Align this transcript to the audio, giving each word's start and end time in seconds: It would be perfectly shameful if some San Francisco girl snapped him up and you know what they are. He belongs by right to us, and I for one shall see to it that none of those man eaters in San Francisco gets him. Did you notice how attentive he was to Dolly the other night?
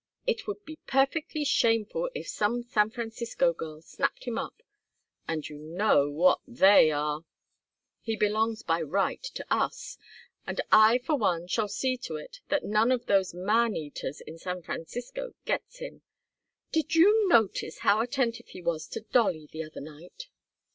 It 0.25 0.47
would 0.47 0.65
be 0.65 0.79
perfectly 0.87 1.45
shameful 1.45 2.09
if 2.15 2.27
some 2.27 2.63
San 2.63 2.89
Francisco 2.89 3.53
girl 3.53 3.83
snapped 3.83 4.23
him 4.23 4.35
up 4.35 4.63
and 5.27 5.47
you 5.47 5.59
know 5.59 6.09
what 6.09 6.39
they 6.47 6.89
are. 6.89 7.23
He 8.01 8.15
belongs 8.15 8.63
by 8.63 8.81
right 8.81 9.21
to 9.21 9.45
us, 9.53 9.99
and 10.47 10.59
I 10.71 10.97
for 10.97 11.15
one 11.19 11.45
shall 11.45 11.67
see 11.67 11.97
to 11.97 12.15
it 12.15 12.39
that 12.49 12.63
none 12.65 12.91
of 12.91 13.05
those 13.05 13.35
man 13.35 13.75
eaters 13.75 14.21
in 14.21 14.39
San 14.39 14.63
Francisco 14.63 15.35
gets 15.45 15.77
him. 15.77 16.01
Did 16.71 16.95
you 16.95 17.27
notice 17.29 17.77
how 17.85 18.01
attentive 18.01 18.47
he 18.47 18.61
was 18.63 18.87
to 18.87 19.01
Dolly 19.11 19.49
the 19.51 19.63
other 19.63 19.81
night? 19.81 20.29